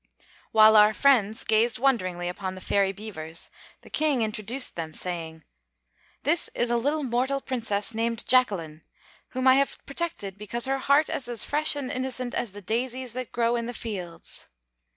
While 0.51 0.75
our 0.75 0.95
friends 0.95 1.43
gazed 1.43 1.77
wonderingly 1.77 2.27
upon 2.27 2.55
the 2.55 2.59
Fairy 2.59 2.91
Beavers, 2.91 3.51
the 3.81 3.89
King 3.91 4.23
introduced 4.23 4.75
them, 4.75 4.95
saying: 4.95 5.43
"This 6.23 6.49
is 6.55 6.71
a 6.71 6.75
little 6.75 7.03
mortal 7.03 7.39
Princess 7.39 7.93
named 7.93 8.25
Jacquelin, 8.25 8.81
whom 9.29 9.47
I 9.47 9.57
have 9.57 9.77
protected 9.85 10.39
because 10.39 10.65
her 10.65 10.79
heart 10.79 11.07
is 11.11 11.29
as 11.29 11.43
fresh 11.43 11.75
and 11.75 11.91
innocent 11.91 12.33
as 12.33 12.53
the 12.53 12.63
daisies 12.63 13.13
that 13.13 13.31
grow 13.31 13.55
in 13.55 13.67
the 13.67 13.75
fields. 13.75 14.49